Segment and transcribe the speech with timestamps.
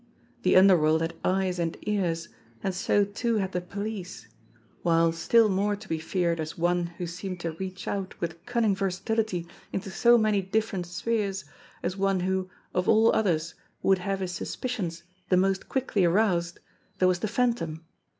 [0.41, 2.29] The underworld had eyes and ears,
[2.63, 4.27] and so too had the police;
[4.81, 8.75] while, still more to be feared as one who seemed to reach out with cunning
[8.75, 11.45] versatility into so many different spheres,
[11.83, 13.53] as one who, of all others,
[13.83, 16.59] would have his suspicions the most quickly aroused,
[16.97, 17.85] there was the Phantom.